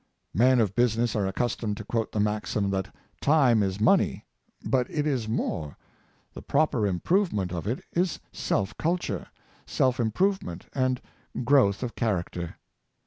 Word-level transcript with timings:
"Men 0.33 0.59
of 0.59 0.73
business 0.73 1.15
are 1.15 1.27
accustomed 1.27 1.77
to 1.77 1.83
quote 1.83 2.11
the 2.11 2.19
maxim 2.19 2.71
that 2.71 2.91
Time 3.21 3.61
is 3.61 3.79
money; 3.79 4.25
but 4.65 4.89
it 4.89 5.05
is 5.05 5.27
more; 5.29 5.77
the 6.33 6.41
proper 6.41 6.87
improvement 6.87 7.53
of 7.53 7.67
it 7.67 7.81
is 7.93 8.19
self 8.31 8.75
culture, 8.79 9.27
self 9.67 9.99
im 9.99 10.09
provement, 10.09 10.63
and 10.73 11.01
growth 11.45 11.83
of 11.83 11.93
character. 11.95 12.55